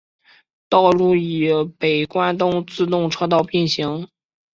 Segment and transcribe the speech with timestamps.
[0.67, 1.47] 道路与
[1.77, 4.07] 北关东自动车道并行。